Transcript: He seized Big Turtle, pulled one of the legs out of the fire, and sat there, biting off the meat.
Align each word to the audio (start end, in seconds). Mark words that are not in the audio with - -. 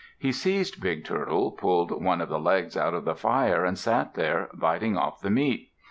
He 0.17 0.31
seized 0.31 0.81
Big 0.81 1.05
Turtle, 1.05 1.51
pulled 1.51 2.01
one 2.03 2.21
of 2.21 2.29
the 2.29 2.39
legs 2.39 2.75
out 2.75 2.95
of 2.95 3.05
the 3.05 3.13
fire, 3.13 3.63
and 3.63 3.77
sat 3.77 4.15
there, 4.15 4.49
biting 4.51 4.97
off 4.97 5.21
the 5.21 5.29
meat. 5.29 5.69